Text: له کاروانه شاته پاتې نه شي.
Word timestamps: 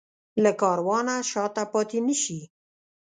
له 0.43 0.51
کاروانه 0.61 1.15
شاته 1.31 1.63
پاتې 1.73 1.99
نه 2.07 2.15
شي. 2.23 2.39